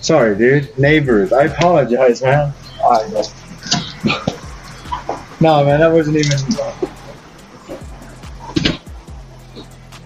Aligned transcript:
Sorry, 0.00 0.36
dude. 0.36 0.78
Neighbors. 0.78 1.32
I 1.32 1.44
apologize, 1.44 2.22
man. 2.22 2.52
I 2.82 3.08
know. 3.08 3.22
no, 5.40 5.64
man, 5.64 5.80
that 5.80 5.92
wasn't 5.92 6.16
even. 6.16 6.38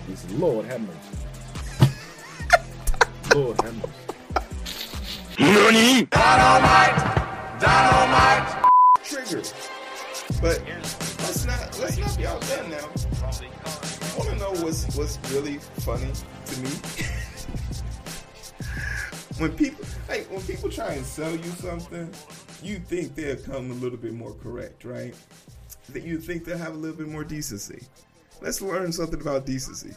He 0.06 0.16
said, 0.16 0.32
Lord 0.32 0.66
have 0.66 0.80
mercy. 0.80 0.98
Lord 3.34 3.60
have 3.60 3.76
mercy. 3.76 3.92
trigger. 9.12 9.42
But 10.40 10.62
let's 11.18 11.44
not 11.44 11.78
let's 11.80 11.98
not 11.98 12.16
be 12.16 12.26
outdone 12.26 12.70
now. 12.70 12.88
I 13.22 14.16
want 14.16 14.30
to 14.30 14.36
know 14.36 14.52
what's 14.62 14.96
what's 14.96 15.18
really 15.32 15.58
funny 15.58 16.10
to 16.46 16.60
me. 16.60 17.18
When 19.42 19.52
people 19.56 19.84
like 20.08 20.30
when 20.30 20.40
people 20.42 20.70
try 20.70 20.92
and 20.92 21.04
sell 21.04 21.32
you 21.32 21.42
something, 21.42 22.08
you 22.62 22.78
think 22.78 23.16
they'll 23.16 23.36
come 23.36 23.72
a 23.72 23.74
little 23.74 23.98
bit 23.98 24.12
more 24.12 24.32
correct, 24.34 24.84
right? 24.84 25.14
That 25.88 26.04
you 26.04 26.20
think 26.20 26.44
they'll 26.44 26.56
have 26.56 26.74
a 26.74 26.78
little 26.78 26.96
bit 26.96 27.08
more 27.08 27.24
decency. 27.24 27.82
Let's 28.40 28.62
learn 28.62 28.92
something 28.92 29.20
about 29.20 29.44
decency. 29.44 29.94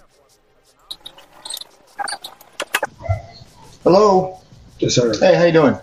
Hello. 3.84 4.40
Yes, 4.80 4.96
sir. 4.96 5.14
Hey, 5.20 5.36
how 5.36 5.44
you 5.44 5.52
doing? 5.54 5.78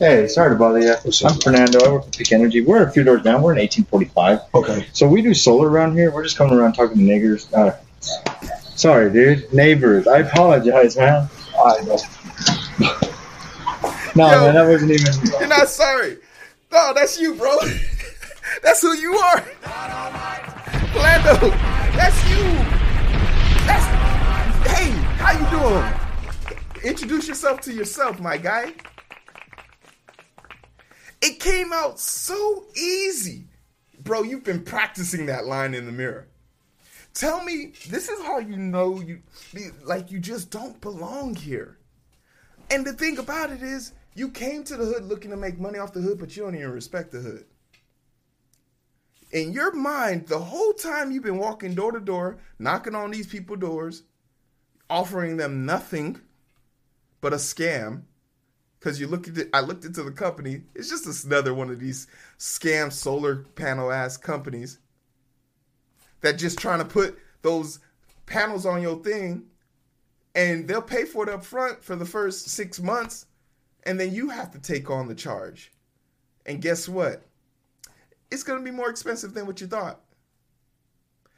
Hey, 0.00 0.26
sorry 0.26 0.50
to 0.50 0.56
bother 0.56 0.80
you. 0.80 0.94
I'm 1.24 1.38
Fernando. 1.40 1.84
I 1.84 1.92
work 1.92 2.04
for 2.06 2.10
Peak 2.10 2.32
Energy. 2.32 2.60
We're 2.60 2.88
a 2.88 2.90
few 2.90 3.04
doors 3.04 3.22
down. 3.22 3.40
We're 3.40 3.52
in 3.52 3.60
1845. 3.60 4.40
Okay. 4.52 4.86
So 4.92 5.06
we 5.06 5.22
do 5.22 5.32
solar 5.32 5.68
around 5.68 5.94
here. 5.94 6.10
We're 6.10 6.24
just 6.24 6.36
coming 6.36 6.54
around 6.58 6.72
talking 6.72 6.98
to 6.98 7.02
niggers. 7.04 7.52
Uh, 7.54 7.76
sorry, 8.74 9.12
dude. 9.12 9.52
Neighbors. 9.54 10.08
I 10.08 10.18
apologize, 10.18 10.96
man. 10.96 11.28
I 11.56 11.80
know. 11.82 11.98
No, 12.80 14.30
Yo. 14.30 14.40
man, 14.40 14.54
that 14.54 14.66
wasn't 14.66 14.90
even. 14.92 15.12
You're 15.40 15.48
not 15.48 15.68
sorry. 15.68 16.18
No, 16.72 16.92
that's 16.94 17.18
you, 17.18 17.34
bro. 17.34 17.56
that's 18.62 18.82
who 18.82 18.94
you 18.96 19.14
are. 19.16 19.44
Lando, 20.94 21.48
that's 21.96 22.30
you. 22.30 22.42
That's 23.66 24.06
Hey, 24.68 24.90
how 25.18 25.32
you 25.32 25.46
doing? 25.58 26.84
Introduce 26.84 27.28
yourself 27.28 27.60
to 27.62 27.72
yourself, 27.72 28.20
my 28.20 28.36
guy. 28.36 28.72
It 31.22 31.40
came 31.40 31.72
out 31.72 31.98
so 31.98 32.66
easy. 32.76 33.46
Bro, 34.00 34.22
you've 34.24 34.44
been 34.44 34.62
practicing 34.62 35.26
that 35.26 35.46
line 35.46 35.74
in 35.74 35.86
the 35.86 35.92
mirror. 35.92 36.28
Tell 37.14 37.42
me, 37.42 37.72
this 37.88 38.08
is 38.08 38.22
how 38.22 38.38
you 38.38 38.56
know 38.56 39.00
you 39.00 39.20
like 39.84 40.10
you 40.10 40.20
just 40.20 40.50
don't 40.50 40.80
belong 40.80 41.34
here. 41.34 41.78
And 42.70 42.84
the 42.86 42.92
thing 42.92 43.18
about 43.18 43.50
it 43.50 43.62
is, 43.62 43.92
you 44.14 44.30
came 44.30 44.64
to 44.64 44.76
the 44.76 44.84
hood 44.84 45.04
looking 45.04 45.30
to 45.30 45.36
make 45.36 45.60
money 45.60 45.78
off 45.78 45.92
the 45.92 46.00
hood, 46.00 46.18
but 46.18 46.36
you 46.36 46.42
don't 46.42 46.54
even 46.54 46.70
respect 46.70 47.12
the 47.12 47.20
hood. 47.20 47.44
In 49.32 49.52
your 49.52 49.72
mind, 49.72 50.26
the 50.26 50.38
whole 50.38 50.72
time 50.72 51.10
you've 51.10 51.22
been 51.22 51.38
walking 51.38 51.74
door 51.74 51.92
to 51.92 52.00
door, 52.00 52.38
knocking 52.58 52.94
on 52.94 53.10
these 53.10 53.26
people's 53.26 53.60
doors, 53.60 54.02
offering 54.88 55.36
them 55.36 55.66
nothing 55.66 56.20
but 57.20 57.32
a 57.32 57.36
scam. 57.36 58.02
Because 58.78 59.00
you 59.00 59.06
look 59.06 59.26
at 59.28 59.36
it, 59.36 59.50
I 59.52 59.60
looked 59.60 59.84
into 59.84 60.02
the 60.02 60.12
company. 60.12 60.62
It's 60.74 60.88
just 60.88 61.24
another 61.24 61.52
one 61.52 61.70
of 61.70 61.80
these 61.80 62.06
scam 62.38 62.92
solar 62.92 63.36
panel 63.54 63.90
ass 63.90 64.16
companies 64.16 64.78
that 66.20 66.38
just 66.38 66.58
trying 66.58 66.78
to 66.78 66.84
put 66.84 67.18
those 67.42 67.80
panels 68.26 68.64
on 68.64 68.82
your 68.82 69.02
thing 69.02 69.44
and 70.36 70.68
they'll 70.68 70.82
pay 70.82 71.04
for 71.04 71.24
it 71.24 71.32
up 71.32 71.44
front 71.44 71.82
for 71.82 71.96
the 71.96 72.04
first 72.04 72.50
six 72.50 72.80
months 72.80 73.26
and 73.84 73.98
then 73.98 74.12
you 74.12 74.28
have 74.28 74.50
to 74.52 74.58
take 74.58 74.90
on 74.90 75.08
the 75.08 75.14
charge. 75.14 75.72
And 76.44 76.60
guess 76.60 76.88
what? 76.88 77.22
It's 78.30 78.42
going 78.42 78.58
to 78.58 78.64
be 78.64 78.76
more 78.76 78.90
expensive 78.90 79.32
than 79.32 79.46
what 79.46 79.60
you 79.60 79.66
thought. 79.66 80.00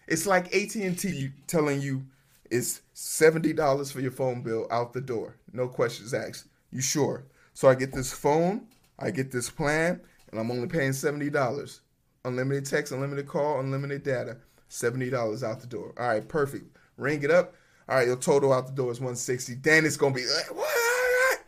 It's 0.08 0.26
like 0.26 0.46
at&t 0.46 1.30
telling 1.46 1.80
you 1.80 2.04
it's 2.50 2.80
$70 2.94 3.92
for 3.92 4.00
your 4.00 4.10
phone 4.10 4.42
bill 4.42 4.66
out 4.70 4.92
the 4.92 5.00
door. 5.00 5.36
No 5.52 5.68
questions 5.68 6.12
asked. 6.12 6.48
You 6.72 6.80
sure? 6.80 7.24
So 7.54 7.68
i 7.68 7.74
get 7.74 7.92
this 7.92 8.12
phone 8.12 8.66
i 9.00 9.10
get 9.10 9.30
this 9.32 9.50
plan 9.50 10.00
and 10.30 10.40
i'm 10.40 10.50
only 10.50 10.68
paying 10.68 10.92
$70 10.92 11.80
unlimited 12.24 12.66
text 12.66 12.92
unlimited 12.92 13.26
call 13.26 13.60
unlimited 13.60 14.02
data. 14.02 14.38
$70 14.70 15.42
out 15.42 15.60
the 15.60 15.66
door. 15.66 15.94
All 15.98 16.08
right 16.08 16.26
perfect. 16.26 16.76
Ring 16.96 17.22
it 17.22 17.30
up 17.30 17.54
all 17.88 17.96
right, 17.96 18.06
your 18.06 18.16
total 18.16 18.52
out 18.52 18.66
the 18.66 18.72
door 18.72 18.92
is 18.92 19.00
160. 19.00 19.54
Then 19.54 19.86
it's 19.86 19.96
gonna 19.96 20.14
be 20.14 20.26
like, 20.26 20.54
what? 20.54 21.40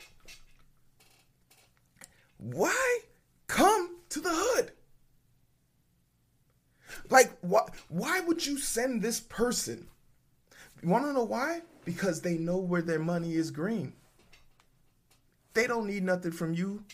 Why 2.39 2.99
come 3.47 3.97
to 4.09 4.21
the 4.21 4.31
hood? 4.33 4.73
Like, 7.11 7.37
what? 7.43 7.75
Why 7.89 8.21
would 8.21 8.47
you 8.47 8.57
send 8.57 9.03
this 9.03 9.21
person? 9.21 9.87
You 10.83 10.89
want 10.89 11.05
to 11.05 11.13
know 11.13 11.25
why? 11.25 11.61
Because 11.85 12.23
they 12.23 12.39
know 12.39 12.57
where 12.57 12.83
their 12.83 12.99
money 12.99 13.35
is 13.35 13.51
green. 13.51 13.93
They 15.53 15.67
don't 15.67 15.87
need 15.87 16.05
nothing 16.05 16.33
from 16.33 16.55
you 16.55 16.85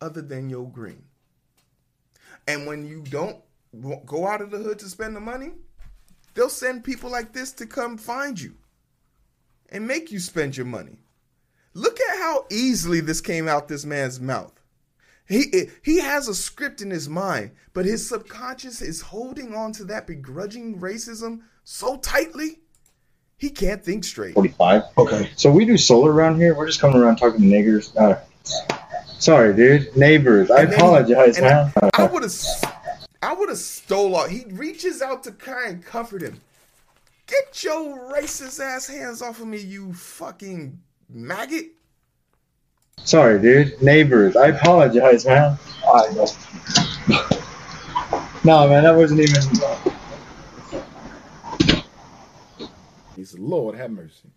other 0.00 0.22
than 0.22 0.48
your 0.48 0.68
green. 0.70 1.02
And 2.46 2.66
when 2.66 2.86
you 2.86 3.02
don't 3.02 3.36
go 4.06 4.26
out 4.26 4.40
of 4.40 4.50
the 4.50 4.58
hood 4.58 4.78
to 4.78 4.88
spend 4.88 5.16
the 5.16 5.20
money, 5.20 5.52
they'll 6.34 6.48
send 6.48 6.84
people 6.84 7.10
like 7.10 7.32
this 7.32 7.52
to 7.52 7.66
come 7.66 7.96
find 7.96 8.40
you 8.40 8.54
and 9.70 9.86
make 9.86 10.12
you 10.12 10.18
spend 10.20 10.56
your 10.56 10.66
money. 10.66 10.98
Look 11.72 11.98
at 12.00 12.18
how 12.18 12.46
easily 12.50 13.00
this 13.00 13.20
came 13.20 13.48
out 13.48 13.68
this 13.68 13.84
man's 13.84 14.20
mouth. 14.20 14.52
He 15.26 15.70
he 15.82 16.00
has 16.00 16.28
a 16.28 16.34
script 16.34 16.82
in 16.82 16.90
his 16.90 17.08
mind, 17.08 17.52
but 17.72 17.86
his 17.86 18.06
subconscious 18.08 18.82
is 18.82 19.00
holding 19.00 19.54
on 19.54 19.72
to 19.72 19.84
that 19.86 20.06
begrudging 20.06 20.78
racism 20.80 21.40
so 21.64 21.96
tightly, 21.96 22.60
he 23.38 23.48
can't 23.50 23.82
think 23.82 24.04
straight. 24.04 24.34
45. 24.34 24.82
Okay. 24.98 25.30
So 25.36 25.50
we 25.50 25.64
do 25.64 25.78
solar 25.78 26.12
around 26.12 26.36
here. 26.36 26.54
We're 26.54 26.66
just 26.66 26.80
coming 26.80 26.98
around 26.98 27.16
talking 27.16 27.40
to 27.40 27.46
niggers. 27.46 27.96
Uh, 27.96 28.20
sorry, 29.18 29.54
dude. 29.54 29.96
Neighbors. 29.96 30.50
I 30.50 30.62
And 30.62 30.74
apologize, 30.74 31.38
and 31.38 31.46
man. 31.46 31.72
I 31.94 32.04
would 32.04 32.22
have, 32.22 32.73
I 33.24 33.32
would 33.32 33.48
have 33.48 33.58
stole 33.58 34.14
off. 34.16 34.28
He 34.28 34.44
reaches 34.50 35.00
out 35.00 35.24
to 35.24 35.32
Kai 35.32 35.68
and 35.68 35.84
comfort 35.84 36.22
him. 36.22 36.40
Get 37.26 37.64
your 37.64 38.12
racist 38.12 38.60
ass 38.60 38.86
hands 38.86 39.22
off 39.22 39.40
of 39.40 39.46
me, 39.46 39.58
you 39.58 39.94
fucking 39.94 40.78
maggot! 41.08 41.70
Sorry, 42.98 43.40
dude. 43.40 43.80
Neighbors. 43.82 44.36
I 44.36 44.48
apologize, 44.48 45.24
man. 45.24 45.56
I 45.86 46.12
know. 46.12 46.26
no, 48.44 48.68
man, 48.68 48.84
that 48.84 48.94
wasn't 48.94 49.20
even. 49.20 49.42
Uh, 49.62 49.90
he 53.16 53.24
said, 53.24 53.40
Lord 53.40 53.74
have 53.74 53.90
mercy. 53.90 54.30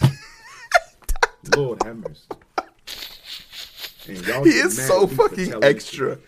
Lord 1.56 1.82
have 1.84 1.96
mercy. 1.96 2.28
And 4.08 4.26
y'all 4.26 4.44
He 4.44 4.50
is 4.50 4.86
so 4.86 5.04
at 5.04 5.10
me 5.10 5.16
for 5.16 5.28
fucking 5.28 5.64
extra. 5.64 6.16
the 6.16 6.16
extra. 6.16 6.18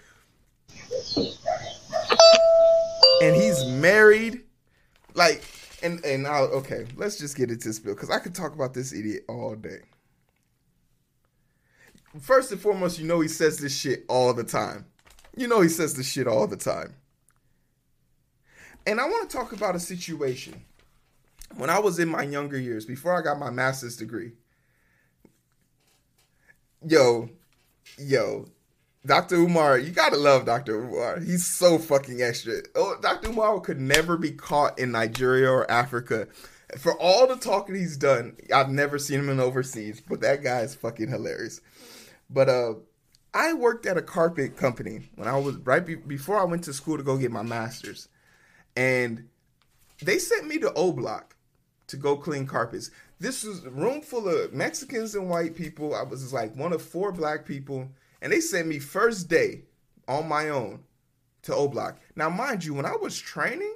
And 3.20 3.34
he's 3.34 3.64
married. 3.64 4.42
Like, 5.14 5.42
and 5.82 6.04
and 6.04 6.26
I'll 6.26 6.44
okay, 6.44 6.86
let's 6.96 7.18
just 7.18 7.36
get 7.36 7.50
into 7.50 7.68
this 7.68 7.78
bill 7.78 7.94
because 7.94 8.10
I 8.10 8.18
could 8.18 8.34
talk 8.34 8.54
about 8.54 8.74
this 8.74 8.92
idiot 8.92 9.24
all 9.28 9.54
day. 9.54 9.80
First 12.20 12.50
and 12.52 12.60
foremost, 12.60 12.98
you 12.98 13.06
know 13.06 13.20
he 13.20 13.28
says 13.28 13.58
this 13.58 13.76
shit 13.76 14.04
all 14.08 14.32
the 14.34 14.44
time. 14.44 14.86
You 15.36 15.46
know 15.46 15.60
he 15.60 15.68
says 15.68 15.94
this 15.94 16.10
shit 16.10 16.26
all 16.26 16.46
the 16.46 16.56
time. 16.56 16.94
And 18.86 19.00
I 19.00 19.04
want 19.04 19.28
to 19.28 19.36
talk 19.36 19.52
about 19.52 19.76
a 19.76 19.80
situation. 19.80 20.64
When 21.56 21.70
I 21.70 21.78
was 21.78 21.98
in 21.98 22.08
my 22.08 22.22
younger 22.22 22.58
years, 22.58 22.84
before 22.84 23.16
I 23.16 23.22
got 23.22 23.38
my 23.38 23.50
master's 23.50 23.96
degree, 23.96 24.32
yo, 26.86 27.30
yo, 27.98 28.46
Dr. 29.08 29.36
Umar, 29.36 29.78
you 29.78 29.90
gotta 29.90 30.18
love 30.18 30.44
Dr. 30.44 30.82
Umar. 30.82 31.18
He's 31.18 31.46
so 31.46 31.78
fucking 31.78 32.20
extra. 32.20 32.56
Oh, 32.74 32.98
Dr. 33.00 33.30
Umar 33.30 33.58
could 33.58 33.80
never 33.80 34.18
be 34.18 34.32
caught 34.32 34.78
in 34.78 34.92
Nigeria 34.92 35.50
or 35.50 35.68
Africa. 35.70 36.28
For 36.76 36.92
all 37.00 37.26
the 37.26 37.36
talking 37.36 37.74
he's 37.74 37.96
done, 37.96 38.36
I've 38.54 38.68
never 38.68 38.98
seen 38.98 39.20
him 39.20 39.30
in 39.30 39.40
overseas, 39.40 40.02
but 40.06 40.20
that 40.20 40.42
guy 40.42 40.60
is 40.60 40.74
fucking 40.74 41.08
hilarious. 41.08 41.62
But 42.28 42.50
uh, 42.50 42.74
I 43.32 43.54
worked 43.54 43.86
at 43.86 43.96
a 43.96 44.02
carpet 44.02 44.58
company 44.58 45.08
when 45.14 45.26
I 45.26 45.38
was 45.38 45.56
right 45.56 45.86
be- 45.86 45.94
before 45.94 46.38
I 46.38 46.44
went 46.44 46.64
to 46.64 46.74
school 46.74 46.98
to 46.98 47.02
go 47.02 47.16
get 47.16 47.32
my 47.32 47.42
master's, 47.42 48.08
and 48.76 49.26
they 50.02 50.18
sent 50.18 50.46
me 50.46 50.58
to 50.58 50.72
O 50.74 50.92
Block 50.92 51.34
to 51.86 51.96
go 51.96 52.14
clean 52.14 52.46
carpets. 52.46 52.90
This 53.18 53.42
was 53.42 53.64
a 53.64 53.70
room 53.70 54.02
full 54.02 54.28
of 54.28 54.52
Mexicans 54.52 55.14
and 55.14 55.30
white 55.30 55.56
people. 55.56 55.94
I 55.94 56.02
was 56.02 56.30
like 56.30 56.54
one 56.54 56.74
of 56.74 56.82
four 56.82 57.10
black 57.10 57.46
people, 57.46 57.88
and 58.20 58.32
they 58.32 58.40
sent 58.40 58.66
me 58.68 58.78
first 58.78 59.28
day 59.28 59.62
on 60.06 60.28
my 60.28 60.48
own 60.48 60.80
to 61.42 61.54
O 61.54 61.68
Block. 61.68 62.00
Now, 62.16 62.28
mind 62.30 62.64
you, 62.64 62.74
when 62.74 62.86
I 62.86 62.96
was 62.96 63.18
training, 63.18 63.74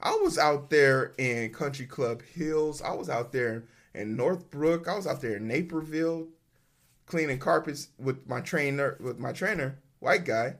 I 0.00 0.14
was 0.16 0.36
out 0.38 0.70
there 0.70 1.12
in 1.18 1.52
Country 1.52 1.86
Club 1.86 2.22
Hills. 2.22 2.82
I 2.82 2.92
was 2.92 3.08
out 3.08 3.32
there 3.32 3.64
in 3.94 4.16
Northbrook. 4.16 4.88
I 4.88 4.96
was 4.96 5.06
out 5.06 5.20
there 5.20 5.36
in 5.36 5.46
Naperville. 5.48 6.28
cleaning 7.06 7.38
carpets 7.38 7.88
with 7.98 8.28
my 8.28 8.40
trainer, 8.40 8.96
with 9.00 9.18
my 9.18 9.32
trainer, 9.32 9.78
white 10.00 10.24
guy, 10.24 10.54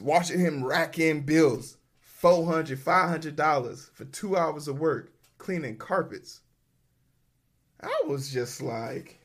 watching 0.00 0.40
him 0.40 0.64
rack 0.64 0.98
in 0.98 1.20
bills, 1.20 1.76
$400, 2.20 2.76
$500 2.76 3.90
for 3.92 4.04
two 4.06 4.36
hours 4.36 4.66
of 4.68 4.80
work 4.80 5.12
cleaning 5.38 5.76
carpets. 5.76 6.40
I 7.80 8.02
was 8.06 8.30
just 8.32 8.60
like, 8.60 9.17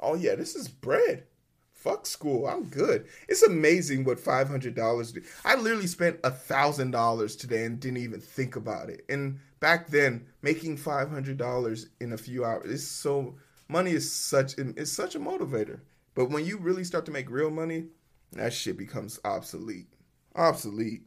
oh 0.00 0.14
yeah, 0.14 0.34
this 0.34 0.54
is 0.54 0.68
bread. 0.68 1.24
Fuck 1.72 2.04
school. 2.04 2.46
I'm 2.46 2.64
good. 2.64 3.06
It's 3.26 3.42
amazing 3.42 4.04
what 4.04 4.20
five 4.20 4.48
hundred 4.48 4.74
dollars 4.74 5.12
do. 5.12 5.22
I 5.44 5.54
literally 5.54 5.86
spent 5.86 6.22
thousand 6.22 6.90
dollars 6.90 7.36
today 7.36 7.64
and 7.64 7.80
didn't 7.80 8.02
even 8.02 8.20
think 8.20 8.56
about 8.56 8.90
it. 8.90 9.04
And 9.08 9.38
back 9.60 9.88
then, 9.88 10.26
making 10.42 10.76
five 10.76 11.08
hundred 11.08 11.38
dollars 11.38 11.86
in 12.00 12.12
a 12.12 12.18
few 12.18 12.44
hours 12.44 12.70
is 12.70 12.86
so 12.86 13.36
money 13.68 13.92
is 13.92 14.12
such 14.12 14.58
it's 14.58 14.92
such 14.92 15.14
a 15.14 15.20
motivator. 15.20 15.80
But 16.14 16.28
when 16.28 16.44
you 16.44 16.58
really 16.58 16.84
start 16.84 17.06
to 17.06 17.12
make 17.12 17.30
real 17.30 17.50
money, 17.50 17.86
that 18.32 18.52
shit 18.52 18.76
becomes 18.76 19.18
obsolete. 19.24 19.88
Obsolete. 20.34 21.06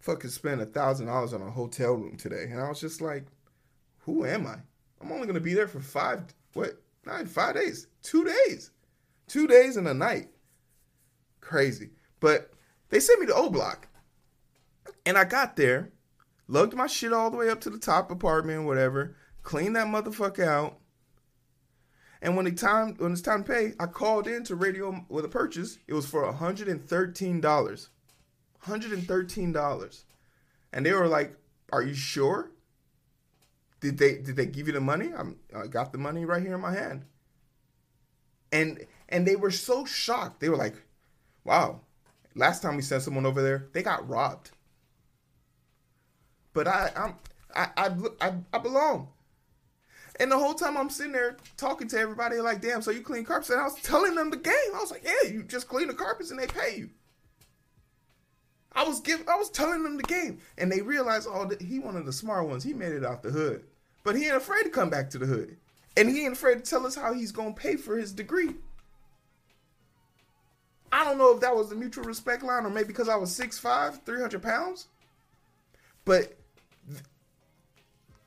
Fucking 0.00 0.30
spend 0.30 0.66
thousand 0.72 1.06
dollars 1.06 1.34
on 1.34 1.42
a 1.42 1.50
hotel 1.50 1.92
room 1.94 2.16
today, 2.16 2.44
and 2.50 2.60
I 2.60 2.68
was 2.68 2.80
just 2.80 3.02
like, 3.02 3.26
who 3.98 4.24
am 4.24 4.46
I? 4.46 4.56
I'm 5.02 5.12
only 5.12 5.26
gonna 5.26 5.40
be 5.40 5.52
there 5.52 5.68
for 5.68 5.80
five 5.80 6.22
what 6.54 6.80
nine 7.06 7.26
five 7.26 7.54
days, 7.54 7.86
two 8.02 8.24
days. 8.24 8.70
Two 9.26 9.46
days 9.46 9.76
and 9.76 9.88
a 9.88 9.94
night. 9.94 10.28
Crazy. 11.40 11.90
But 12.20 12.50
they 12.90 13.00
sent 13.00 13.20
me 13.20 13.26
to 13.26 13.34
O 13.34 13.50
Block. 13.50 13.88
And 15.06 15.18
I 15.18 15.24
got 15.24 15.56
there, 15.56 15.90
lugged 16.48 16.74
my 16.74 16.86
shit 16.86 17.12
all 17.12 17.30
the 17.30 17.36
way 17.36 17.50
up 17.50 17.60
to 17.62 17.70
the 17.70 17.78
top 17.78 18.10
apartment, 18.10 18.64
whatever, 18.64 19.16
cleaned 19.42 19.76
that 19.76 19.86
motherfucker 19.86 20.46
out. 20.46 20.78
And 22.22 22.36
when 22.36 22.46
the 22.46 22.52
time 22.52 22.94
when 22.98 23.12
it's 23.12 23.20
time 23.20 23.44
to 23.44 23.52
pay, 23.52 23.72
I 23.78 23.86
called 23.86 24.26
in 24.26 24.44
to 24.44 24.54
radio 24.54 25.04
with 25.10 25.26
a 25.26 25.28
purchase. 25.28 25.78
It 25.86 25.92
was 25.92 26.06
for 26.06 26.30
$113. 26.32 27.88
$113. 28.66 30.04
And 30.72 30.86
they 30.86 30.92
were 30.92 31.06
like, 31.06 31.36
Are 31.70 31.82
you 31.82 31.94
sure? 31.94 32.50
Did 33.84 33.98
they 33.98 34.16
did 34.16 34.36
they 34.36 34.46
give 34.46 34.66
you 34.66 34.72
the 34.72 34.80
money? 34.80 35.12
I'm, 35.14 35.36
I 35.54 35.66
got 35.66 35.92
the 35.92 35.98
money 35.98 36.24
right 36.24 36.40
here 36.40 36.54
in 36.54 36.60
my 36.62 36.72
hand. 36.72 37.04
And 38.50 38.86
and 39.10 39.26
they 39.26 39.36
were 39.36 39.50
so 39.50 39.84
shocked. 39.84 40.40
They 40.40 40.48
were 40.48 40.56
like, 40.56 40.74
wow, 41.44 41.82
last 42.34 42.62
time 42.62 42.76
we 42.76 42.82
sent 42.82 43.02
someone 43.02 43.26
over 43.26 43.42
there, 43.42 43.68
they 43.74 43.82
got 43.82 44.08
robbed. 44.08 44.52
But 46.54 46.66
I, 46.66 46.92
I'm, 46.96 47.16
I, 47.54 47.68
I, 47.76 47.90
I, 48.22 48.32
I 48.54 48.58
belong. 48.58 49.08
And 50.18 50.32
the 50.32 50.38
whole 50.38 50.54
time 50.54 50.78
I'm 50.78 50.88
sitting 50.88 51.12
there 51.12 51.36
talking 51.58 51.88
to 51.88 51.98
everybody, 51.98 52.36
like, 52.36 52.62
damn, 52.62 52.80
so 52.80 52.90
you 52.90 53.02
clean 53.02 53.24
carpets? 53.24 53.50
And 53.50 53.60
I 53.60 53.64
was 53.64 53.74
telling 53.82 54.14
them 54.14 54.30
the 54.30 54.38
game. 54.38 54.54
I 54.74 54.78
was 54.78 54.92
like, 54.92 55.04
yeah, 55.04 55.30
you 55.30 55.42
just 55.42 55.68
clean 55.68 55.88
the 55.88 55.94
carpets 55.94 56.30
and 56.30 56.40
they 56.40 56.46
pay 56.46 56.78
you. 56.78 56.90
I 58.74 58.84
was 58.84 59.00
giving, 59.00 59.28
I 59.28 59.36
was 59.36 59.50
telling 59.50 59.82
them 59.84 59.96
the 59.96 60.02
game, 60.02 60.40
and 60.58 60.70
they 60.70 60.80
realized, 60.80 61.28
oh, 61.30 61.48
he 61.60 61.78
one 61.78 61.96
of 61.96 62.06
the 62.06 62.12
smart 62.12 62.48
ones. 62.48 62.64
He 62.64 62.74
made 62.74 62.92
it 62.92 63.04
out 63.04 63.22
the 63.22 63.30
hood, 63.30 63.64
but 64.04 64.14
he 64.14 64.26
ain't 64.26 64.36
afraid 64.36 64.62
to 64.62 64.70
come 64.70 64.90
back 64.90 65.10
to 65.10 65.18
the 65.18 65.26
hood, 65.26 65.56
and 65.96 66.08
he 66.08 66.24
ain't 66.24 66.34
afraid 66.34 66.64
to 66.64 66.70
tell 66.70 66.86
us 66.86 66.94
how 66.94 67.12
he's 67.12 67.32
gonna 67.32 67.52
pay 67.52 67.76
for 67.76 67.96
his 67.96 68.12
degree. 68.12 68.54
I 70.92 71.02
don't 71.02 71.18
know 71.18 71.34
if 71.34 71.40
that 71.40 71.56
was 71.56 71.70
the 71.70 71.74
mutual 71.74 72.04
respect 72.04 72.44
line 72.44 72.64
or 72.64 72.70
maybe 72.70 72.86
because 72.86 73.08
I 73.08 73.16
was 73.16 73.36
6'5, 73.36 74.04
300 74.06 74.40
pounds. 74.40 74.86
But 76.04 76.38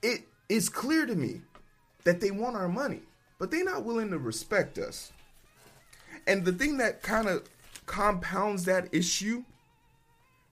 it 0.01 0.23
is 0.49 0.67
clear 0.67 1.05
to 1.05 1.15
me 1.15 1.41
that 2.03 2.19
they 2.19 2.31
want 2.31 2.57
our 2.57 2.67
money, 2.67 3.03
but 3.39 3.51
they're 3.51 3.63
not 3.63 3.85
willing 3.85 4.09
to 4.11 4.17
respect 4.17 4.77
us. 4.77 5.13
And 6.25 6.43
the 6.43 6.51
thing 6.51 6.77
that 6.77 7.01
kind 7.01 7.29
of 7.29 7.47
compounds 7.85 8.65
that 8.65 8.93
issue, 8.93 9.45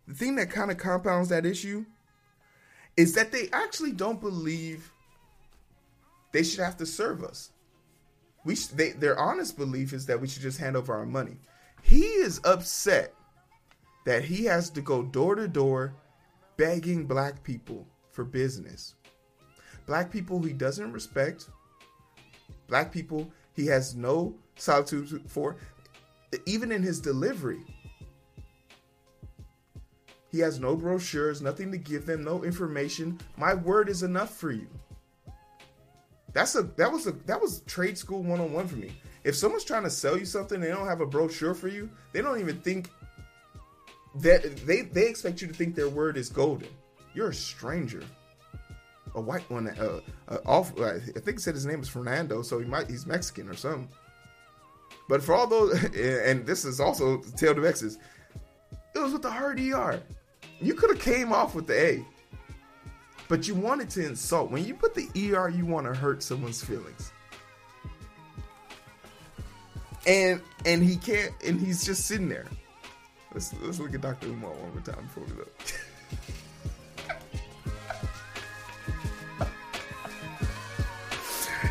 the 0.08 0.14
thing 0.14 0.36
that 0.36 0.50
kind 0.50 0.72
of 0.72 0.78
compounds 0.78 1.28
that 1.30 1.46
issue 1.46 1.84
is 2.96 3.14
that 3.16 3.34
they 3.34 3.50
actually 3.52 3.92
don't 3.92 4.22
believe 4.22 4.92
they 6.36 6.44
should 6.44 6.60
have 6.60 6.76
to 6.76 6.86
serve 6.86 7.24
us. 7.24 7.52
We 8.44 8.56
they, 8.56 8.92
their 8.92 9.18
honest 9.18 9.58
belief 9.58 9.94
is 9.94 10.06
that 10.08 10.20
we 10.20 10.28
should 10.28 10.42
just 10.42 10.60
hand 10.60 10.76
over 10.76 10.94
our 10.94 11.06
money. 11.06 11.38
He 11.82 12.02
is 12.02 12.42
upset 12.44 13.14
that 14.06 14.26
he 14.26 14.44
has 14.44 14.70
to 14.72 14.82
go 14.82 15.02
door 15.02 15.36
to 15.36 15.48
door 15.48 15.94
begging 16.58 17.06
black 17.06 17.42
people 17.42 17.88
for 18.12 18.26
business. 18.26 18.96
Black 19.86 20.12
people 20.12 20.44
he 20.44 20.52
doesn't 20.52 20.92
respect, 20.92 21.48
black 22.68 22.92
people 22.92 23.32
he 23.54 23.66
has 23.68 23.96
no 23.96 24.36
solitude 24.58 25.22
for, 25.28 25.56
even 26.46 26.70
in 26.70 26.84
his 26.84 27.00
delivery. 27.00 27.64
He 30.34 30.40
has 30.40 30.60
no 30.60 30.76
brochures, 30.76 31.42
nothing 31.42 31.72
to 31.72 31.78
give 31.78 32.06
them, 32.06 32.26
no 32.26 32.44
information. 32.44 33.20
My 33.38 33.54
word 33.54 33.88
is 33.88 34.04
enough 34.04 34.36
for 34.36 34.52
you. 34.52 34.68
That's 36.36 36.54
a 36.56 36.64
that 36.64 36.92
was 36.92 37.08
a 37.08 37.14
that 37.28 37.42
was 37.42 37.62
trade 37.62 37.98
school 37.98 38.20
101 38.20 38.68
for 38.68 38.76
me. 38.76 38.92
If 39.24 39.38
someone's 39.38 39.64
trying 39.64 39.84
to 39.84 39.90
sell 39.90 40.18
you 40.20 40.26
something 40.26 40.60
they 40.60 40.68
don't 40.68 40.86
have 40.86 41.00
a 41.00 41.06
brochure 41.06 41.56
for 41.56 41.70
you, 41.70 41.90
they 42.12 42.22
don't 42.22 42.42
even 42.42 42.60
think 42.60 42.90
that 44.16 44.58
they 44.68 44.82
they 44.82 45.08
expect 45.08 45.42
you 45.42 45.48
to 45.48 45.54
think 45.54 45.76
their 45.76 45.88
word 45.88 46.18
is 46.18 46.28
golden. 46.28 46.68
You're 47.14 47.30
a 47.30 47.34
stranger. 47.34 48.04
A 49.16 49.22
white 49.22 49.50
one, 49.50 49.70
uh, 49.70 50.02
uh, 50.28 50.38
off. 50.46 50.78
I 50.78 51.00
think 51.00 51.40
said 51.40 51.54
his 51.54 51.66
name 51.66 51.80
is 51.80 51.88
Fernando, 51.88 52.42
so 52.42 52.60
he 52.60 52.66
might 52.66 52.90
he's 52.90 53.06
Mexican 53.06 53.48
or 53.48 53.56
something. 53.56 53.88
But 55.08 55.24
for 55.24 55.34
all 55.36 55.48
those, 55.48 55.82
and 55.96 56.46
this 56.46 56.66
is 56.66 56.82
also 56.82 57.22
Tail 57.38 57.56
to 57.56 57.66
X's, 57.66 57.98
it 58.94 59.00
was 59.00 59.14
with 59.14 59.22
the 59.22 59.32
hard 59.32 59.58
ER. 59.58 60.02
You 60.60 60.74
could 60.74 60.90
have 60.90 61.00
came 61.00 61.32
off 61.32 61.56
with 61.56 61.66
the 61.66 61.80
A, 61.80 62.06
but 63.28 63.48
you 63.48 63.56
wanted 63.56 63.90
to 63.92 64.06
insult. 64.06 64.52
When 64.52 64.66
you 64.66 64.74
put 64.74 64.94
the 64.96 65.08
ER, 65.16 65.50
you 65.50 65.66
want 65.66 65.88
to 65.88 65.94
hurt 65.94 66.22
someone's 66.22 66.64
feelings 66.64 67.12
and 70.06 70.42
and 70.66 70.84
he 70.84 70.96
can't, 70.98 71.32
and 71.46 71.60
he's 71.60 71.86
just 71.86 72.06
sitting 72.06 72.30
there. 72.30 72.46
Let's 73.34 73.54
let's 73.62 73.80
look 73.80 73.94
at 73.94 74.02
Dr. 74.02 74.28
Umar 74.28 74.52
one 74.52 74.72
more 74.72 74.82
time 74.82 75.04
before 75.06 75.24
we 75.24 75.34
look. 75.34 75.52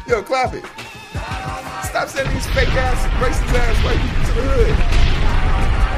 Yo, 0.08 0.22
clap 0.22 0.52
it. 0.52 0.64
Stop 1.86 2.08
sending 2.08 2.34
these 2.34 2.46
fake 2.48 2.68
ass, 2.70 3.06
racist 3.22 3.54
ass 3.54 3.84
white 3.84 4.00
people 4.00 4.24
to 4.26 4.32
the 4.34 4.42
hood. 4.50 4.76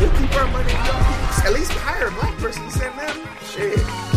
We'll 0.00 0.14
keep 0.20 0.32
our 0.36 0.46
money, 0.48 0.72
y'all. 0.72 1.44
At 1.44 1.52
least 1.52 1.72
hire 1.72 2.08
a 2.08 2.10
black 2.12 2.36
person 2.38 2.64
to 2.64 2.70
send 2.70 2.98
them. 2.98 3.28
Shit. 3.42 4.15